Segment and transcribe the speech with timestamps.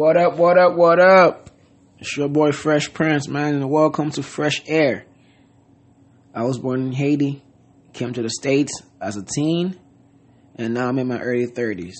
[0.00, 1.50] What up, what up, what up?
[1.98, 5.04] It's your boy Fresh Prince, man, and welcome to Fresh Air.
[6.34, 7.44] I was born in Haiti,
[7.92, 9.78] came to the States as a teen,
[10.56, 11.96] and now I'm in my early 30s.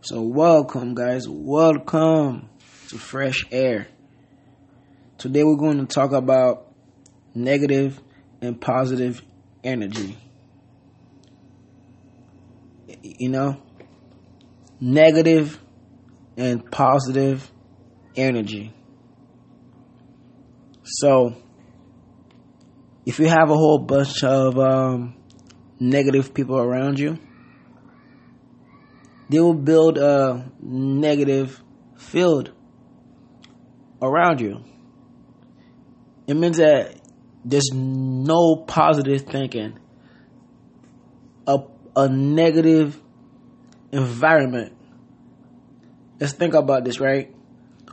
[0.00, 2.48] So, welcome, guys, welcome
[2.88, 3.86] to Fresh Air.
[5.18, 6.72] Today, we're going to talk about
[7.34, 8.00] negative
[8.40, 9.20] and positive
[9.62, 10.16] energy.
[13.02, 13.60] You know,
[14.80, 15.60] negative
[16.36, 17.50] and positive
[18.16, 18.72] energy.
[20.84, 21.34] So,
[23.04, 25.16] if you have a whole bunch of um,
[25.80, 27.18] negative people around you,
[29.28, 31.62] they will build a negative
[31.96, 32.52] field
[34.00, 34.62] around you.
[36.26, 37.00] It means that
[37.44, 39.78] there's no positive thinking.
[41.46, 41.58] A,
[41.94, 43.00] a negative
[43.92, 44.76] environment
[46.20, 47.34] let's think about this, right?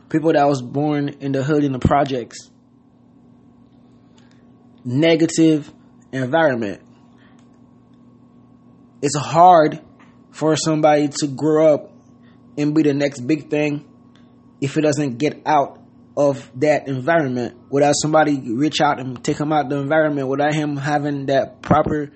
[0.08, 2.50] People that was born in the hood in the projects.
[4.84, 5.72] Negative
[6.12, 6.82] environment.
[9.02, 9.80] It's hard
[10.30, 11.92] for somebody to grow up
[12.56, 13.84] and be the next big thing
[14.60, 15.80] if it doesn't get out
[16.16, 20.76] of that environment without somebody reach out and take him out the environment without him
[20.76, 22.12] having that proper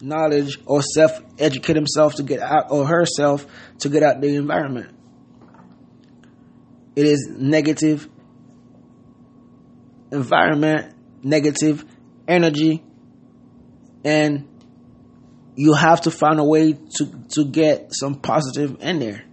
[0.00, 3.44] knowledge or self educate himself to get out or herself
[3.78, 4.94] to get out the environment
[7.00, 8.06] it is negative
[10.12, 11.82] environment, negative
[12.28, 12.84] energy,
[14.04, 14.46] and
[15.56, 19.24] you have to find a way to, to get some positive in there.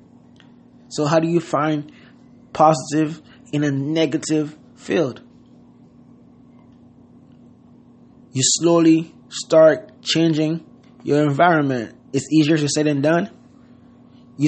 [0.88, 1.92] So, how do you find
[2.54, 5.22] positive in a negative field?
[8.32, 10.66] You slowly start changing
[11.04, 11.98] your environment.
[12.14, 13.30] It's easier to say than done.
[14.38, 14.48] You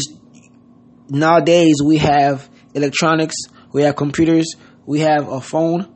[1.09, 3.35] nowadays we have electronics,
[3.71, 5.87] we have computers, we have a phone,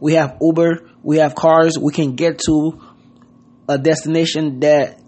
[0.00, 1.78] we have Uber, we have cars.
[1.78, 2.80] We can get to
[3.68, 5.00] a destination that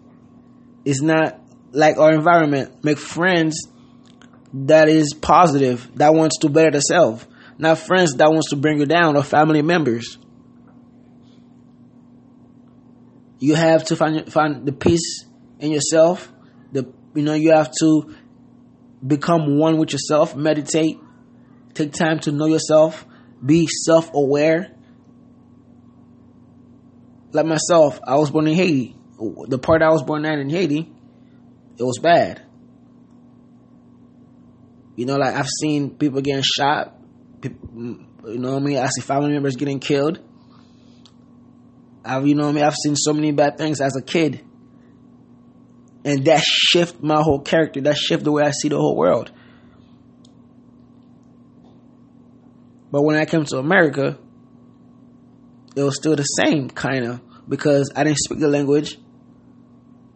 [0.85, 1.41] is not
[1.73, 2.85] like our environment.
[2.85, 3.69] Make friends
[4.53, 7.27] that is positive, that wants to better themselves,
[7.59, 10.19] not friends that wants to bring you down or family members.
[13.39, 15.25] You have to find find the peace
[15.61, 16.31] in yourself.
[16.73, 18.15] The you know you have to
[19.07, 20.99] become one with yourself, meditate,
[21.75, 23.07] take time to know yourself,
[23.45, 24.77] be self aware.
[27.33, 28.97] Like myself, I was born in Haiti.
[29.47, 30.91] The part I was born at in Haiti,
[31.79, 32.43] it was bad.
[34.97, 36.97] You know, like I've seen people getting shot.
[37.43, 38.79] You know what I mean?
[38.79, 40.19] I see family members getting killed.
[42.05, 42.65] I've, you know what I mean?
[42.65, 44.45] I've seen so many bad things as a kid
[46.05, 47.81] and that shift my whole character.
[47.81, 49.31] That shift the way i see the whole world.
[52.91, 54.19] But when i came to america
[55.77, 58.99] it was still the same kind of because i didn't speak the language.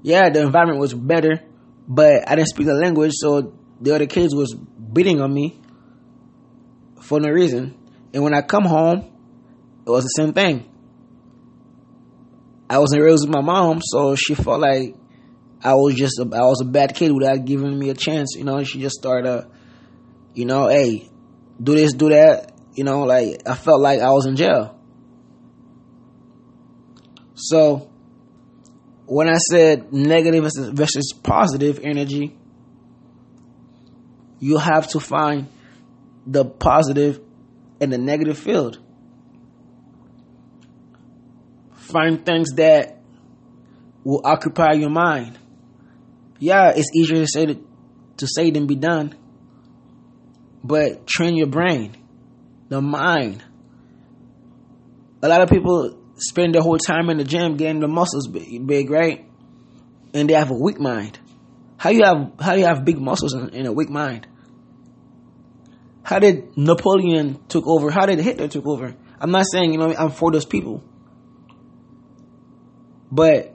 [0.03, 1.41] Yeah the environment was better
[1.87, 5.61] but i didn't speak the language so the other kids was beating on me
[7.01, 7.77] for no reason.
[8.12, 9.11] And when i come home
[9.87, 10.71] it was the same thing.
[12.71, 14.97] I wasn't raised with my mom so she felt like
[15.62, 18.34] I was just a, I was a bad kid without giving me a chance.
[18.37, 19.44] You know, she just started, uh,
[20.34, 21.09] you know, hey,
[21.62, 22.53] do this, do that.
[22.75, 24.78] You know, like I felt like I was in jail.
[27.34, 27.91] So
[29.06, 32.36] when I said negative versus positive energy,
[34.38, 35.48] you have to find
[36.26, 37.21] the positive
[37.81, 38.78] and the negative field.
[41.76, 43.00] Find things that
[44.04, 45.39] will occupy your mind
[46.39, 49.15] yeah, it's easier to say to, say than be done.
[50.63, 51.97] But train your brain,
[52.69, 53.45] the mind.
[55.22, 58.91] A lot of people spend their whole time in the gym getting the muscles big,
[58.91, 59.27] right?
[60.13, 61.19] And they have a weak mind.
[61.77, 64.27] How you have how you have big muscles in a weak mind?
[66.03, 67.91] How did Napoleon took over?
[67.91, 68.95] How did Hitler took over?
[69.21, 70.83] I'm not saying you know I'm for those people,
[73.10, 73.54] but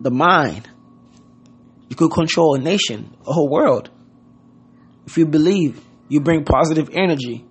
[0.00, 0.68] the mind
[1.94, 3.88] you could control a nation, a whole world.
[5.06, 7.44] If you believe, you bring positive energy.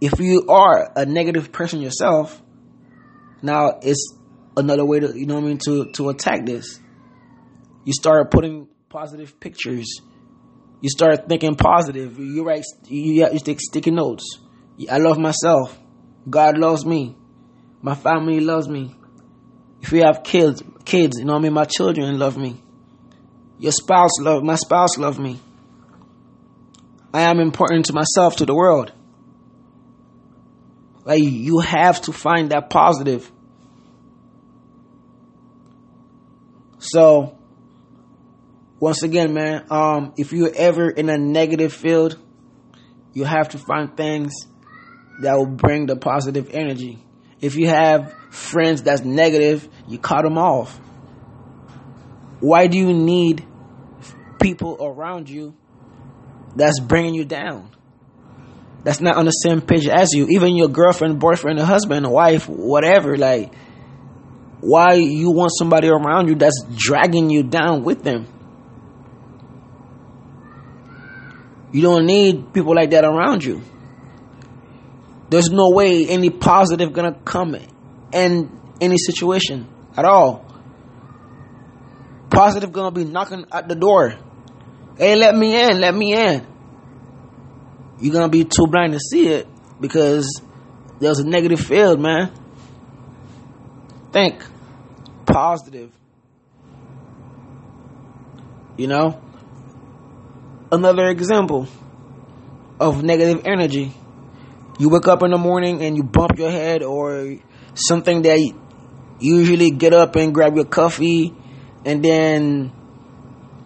[0.00, 2.42] If you are a negative person yourself,
[3.42, 4.16] now it's
[4.56, 6.80] another way to you know what I mean to to attack this.
[7.84, 10.00] You start putting positive pictures.
[10.80, 12.18] You start thinking positive.
[12.18, 12.64] You write.
[12.86, 14.38] You you take sticky notes.
[14.90, 15.78] I love myself.
[16.28, 17.14] God loves me.
[17.82, 18.94] My family loves me.
[19.82, 21.52] If you have kids, kids, you know I mean?
[21.52, 22.60] My children love me.
[23.58, 25.40] Your spouse love my spouse love me.
[27.14, 28.92] I am important to myself, to the world.
[31.04, 33.30] Like you have to find that positive.
[36.78, 37.38] So
[38.80, 42.18] once again, man, um, if you're ever in a negative field,
[43.12, 44.32] you have to find things
[45.20, 47.04] that will bring the positive energy.
[47.42, 50.78] If you have friends that's negative, you cut them off.
[52.40, 53.44] Why do you need
[54.40, 55.54] people around you
[56.56, 57.70] that's bringing you down?
[58.84, 60.26] That's not on the same page as you.
[60.30, 63.16] Even your girlfriend, boyfriend, husband, wife, whatever.
[63.16, 63.52] Like,
[64.60, 68.26] why you want somebody around you that's dragging you down with them?
[71.72, 73.62] You don't need people like that around you.
[75.32, 77.56] There's no way any positive gonna come
[78.12, 80.44] in any situation at all.
[82.28, 84.14] Positive gonna be knocking at the door.
[84.98, 86.46] Hey, let me in, let me in.
[87.98, 89.48] You're gonna be too blind to see it
[89.80, 90.42] because
[91.00, 92.30] there's a negative field, man.
[94.12, 94.44] Think
[95.24, 95.90] positive.
[98.76, 99.22] You know?
[100.70, 101.68] Another example
[102.78, 103.94] of negative energy.
[104.78, 107.36] You wake up in the morning and you bump your head or
[107.74, 108.54] something that you
[109.20, 111.34] usually get up and grab your coffee
[111.84, 112.72] and then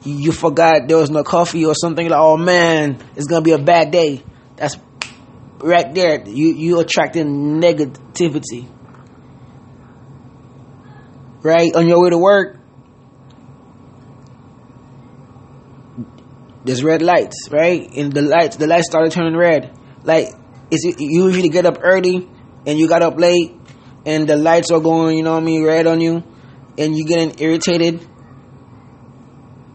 [0.05, 3.59] you forgot there was no coffee or something like oh man it's gonna be a
[3.59, 4.23] bad day.
[4.57, 4.77] That's
[5.59, 6.27] right there.
[6.29, 8.69] You you attracting negativity.
[11.43, 11.75] Right?
[11.75, 12.59] On your way to work
[16.65, 17.89] there's red lights right?
[17.97, 19.73] And the lights the lights started turning red.
[20.03, 20.35] Like
[20.71, 22.29] is you usually get up early
[22.67, 23.55] and you got up late
[24.05, 26.23] and the lights are going you know what i mean red on you
[26.79, 28.07] and you getting irritated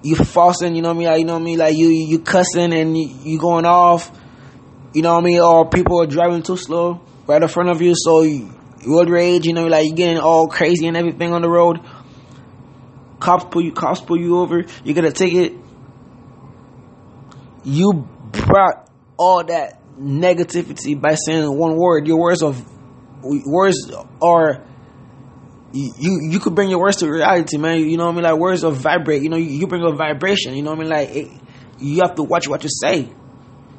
[0.03, 1.07] you fussing, you know what I mean?
[1.07, 1.59] Like, you know what I mean?
[1.59, 4.11] Like you you cussing and you, you going off,
[4.93, 5.39] you know what I mean?
[5.39, 8.51] Or people are driving too slow right in front of you, so you,
[8.87, 11.79] road rage, you know, like you getting all crazy and everything on the road.
[13.19, 14.65] Cops pull you, cops pull you over.
[14.83, 15.53] You get a ticket.
[17.63, 22.07] You brought all that negativity by saying one word.
[22.07, 22.65] Your words of
[23.23, 24.63] words are
[25.73, 27.79] you you could bring your words to reality, man.
[27.79, 28.23] You know what I mean?
[28.23, 29.21] Like words of vibrate.
[29.21, 30.55] You know, you, bring a vibration.
[30.55, 30.89] You know what I mean?
[30.89, 31.27] Like it,
[31.79, 33.09] you have to watch what you say.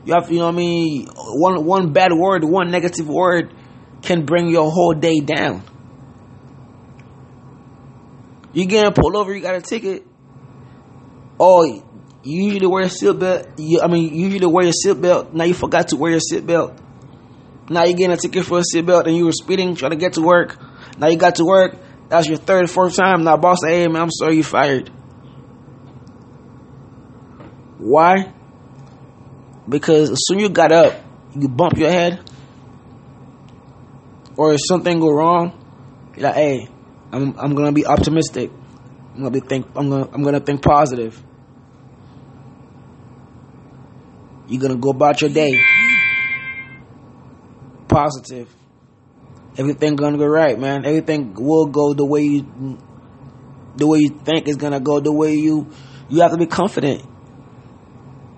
[0.04, 1.06] You have to, you know what I mean?
[1.14, 3.52] One one bad word, one negative word,
[4.02, 5.62] can bring your whole day down.
[8.52, 10.06] You getting pulled over, you got a ticket.
[11.40, 11.82] Oh,
[12.24, 13.52] you usually wear a seatbelt.
[13.58, 15.32] You, I mean, you usually wear your seatbelt.
[15.32, 16.78] Now you forgot to wear your seatbelt.
[17.68, 20.14] Now you're getting a ticket for a seatbelt and you were speeding, trying to get
[20.14, 20.58] to work.
[20.98, 21.76] Now you got to work.
[22.08, 23.24] That's your third, fourth time.
[23.24, 24.88] Now boss hey man, I'm sorry you fired.
[27.78, 28.32] Why?
[29.68, 30.94] Because as soon as you got up,
[31.34, 32.20] you bump your head,
[34.36, 35.58] or if something go wrong,
[36.14, 36.68] you're like, hey,
[37.10, 38.50] I'm I'm gonna be optimistic.
[39.14, 41.22] I'm gonna be think I'm gonna I'm gonna think positive.
[44.52, 45.58] You're gonna go about your day
[47.88, 48.54] positive.
[49.56, 50.84] Everything gonna go right, man.
[50.84, 52.78] Everything will go the way you
[53.76, 55.68] the way you think is gonna go, the way you
[56.10, 57.02] you have to be confident.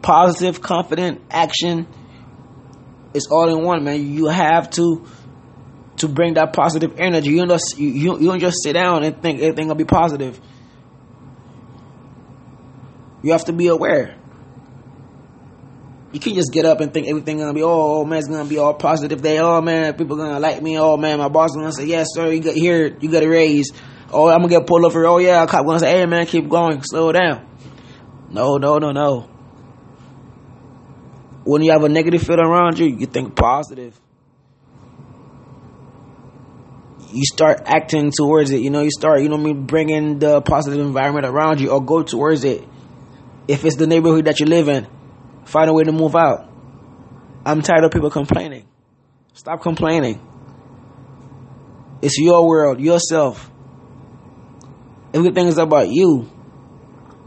[0.03, 1.89] Positive, confident action
[3.13, 4.07] is all in one, man.
[4.07, 5.05] You have to
[5.97, 7.31] to bring that positive energy.
[7.31, 10.41] You don't just you, you don't just sit down and think everything gonna be positive.
[13.23, 14.17] You have to be aware.
[16.15, 18.57] You can't just get up and think everything gonna be oh, man it's gonna be
[18.57, 19.41] all positive day.
[19.41, 20.79] Oh man, people gonna like me.
[20.79, 22.31] Oh man, my boss gonna say yes sir.
[22.31, 22.97] You got here.
[23.01, 23.73] You got a raise.
[24.13, 25.05] Oh, I'm gonna get pulled over.
[25.07, 27.45] Oh yeah, a cop gonna say hey man, keep going, slow down.
[28.31, 29.29] No, no, no, no.
[31.43, 34.01] When you have a negative feeling around you, you think positive.
[37.11, 38.61] You start acting towards it.
[38.61, 41.85] You know, you start, you know, I mean, bringing the positive environment around you, or
[41.85, 42.63] go towards it.
[43.49, 44.87] If it's the neighborhood that you live in,
[45.45, 46.49] Find a way to move out.
[47.45, 48.67] I'm tired of people complaining.
[49.35, 50.21] Stop complaining.
[52.01, 53.51] It's your world, yourself.
[55.13, 56.31] Everything is about you.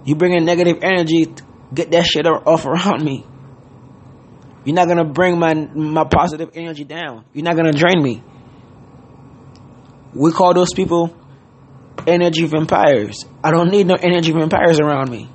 [0.06, 1.34] You bring in negative energy,
[1.74, 3.26] get that shit off around me.
[4.66, 7.26] You're not gonna bring my my positive energy down.
[7.34, 8.22] You're not gonna drain me.
[10.14, 11.16] We call those people
[12.06, 13.26] energy vampires.
[13.44, 15.30] I don't need no energy vampires around me.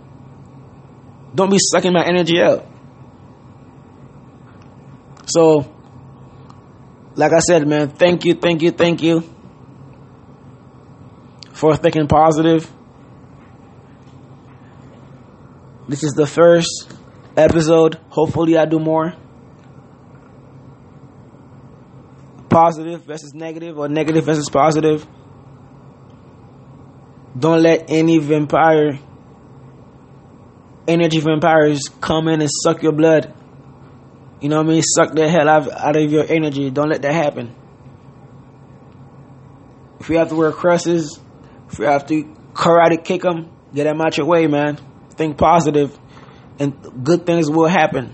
[1.35, 2.67] Don't be sucking my energy up.
[5.27, 5.73] So,
[7.15, 9.23] like I said, man, thank you, thank you, thank you
[11.53, 12.71] for thinking positive.
[15.89, 16.93] This is the first
[17.37, 17.99] episode.
[18.09, 19.15] Hopefully, I do more.
[22.49, 25.07] Positive versus negative, or negative versus positive.
[27.39, 28.99] Don't let any vampire,
[30.87, 33.33] energy vampires come in and suck your blood.
[34.43, 34.83] You know what I mean?
[34.83, 36.69] Suck the hell out, out of your energy.
[36.69, 37.55] Don't let that happen.
[40.01, 41.21] If you have to wear crosses,
[41.71, 44.81] if you have to karate kick them, get them out your way, man.
[45.11, 45.97] Think positive,
[46.59, 48.13] and good things will happen.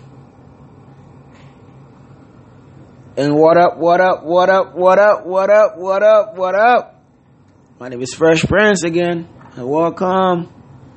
[3.17, 7.05] And what up, what up, what up, what up, what up, what up, what up?
[7.81, 10.53] My name is Fresh Prince again, and welcome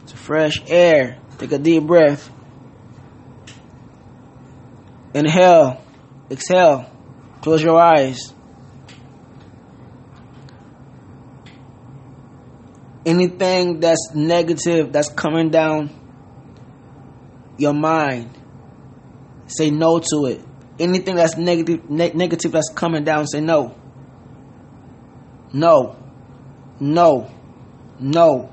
[0.07, 1.19] to Fresh Air.
[1.37, 2.29] Take a deep breath.
[5.13, 5.81] Inhale,
[6.29, 6.89] exhale,
[7.41, 8.33] close your eyes.
[13.05, 15.89] Anything that's negative that's coming down
[17.57, 18.29] your mind,
[19.47, 20.41] say no to it.
[20.79, 23.75] Anything that's negative, ne- negative that's coming down, say no.
[25.53, 25.97] No.
[26.79, 27.29] No.
[27.99, 28.49] No.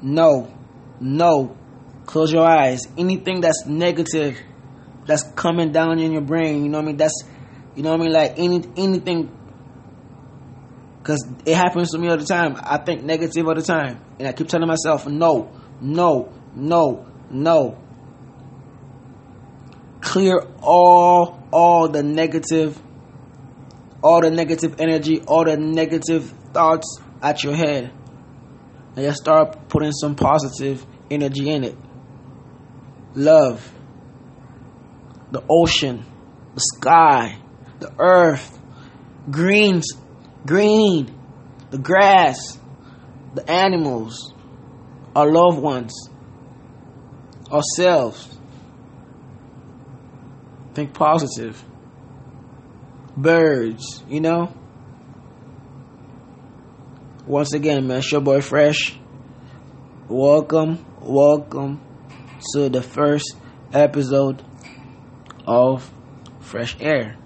[0.00, 0.54] No.
[1.00, 1.56] No.
[2.06, 2.80] Close your eyes.
[2.96, 4.38] Anything that's negative
[5.06, 6.96] that's coming down in your brain, you know what I mean?
[6.96, 7.22] That's
[7.74, 8.12] you know what I mean?
[8.12, 9.36] Like any anything
[11.06, 12.56] Cause it happens to me all the time.
[12.60, 14.00] I think negative all the time.
[14.18, 17.78] And I keep telling myself, no, no, no, no.
[20.00, 22.82] Clear all all the negative
[24.02, 27.92] all the negative energy, all the negative thoughts at your head.
[28.96, 31.78] And just start putting some positive energy in it.
[33.14, 33.72] Love.
[35.30, 36.04] The ocean,
[36.54, 37.38] the sky,
[37.80, 38.58] the earth,
[39.30, 39.92] greens
[40.46, 41.12] green,
[41.70, 42.58] the grass,
[43.34, 44.32] the animals,
[45.14, 46.08] our loved ones,
[47.50, 48.38] ourselves.
[50.74, 51.62] Think positive.
[53.16, 54.54] Birds, you know?
[57.26, 58.96] Once again, man, it's your boy Fresh.
[60.08, 61.80] Welcome, welcome
[62.52, 63.34] to the first
[63.72, 64.44] episode
[65.46, 65.90] of
[66.40, 67.16] Fresh Air.